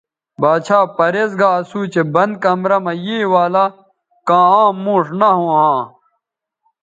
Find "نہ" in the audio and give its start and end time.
5.19-5.29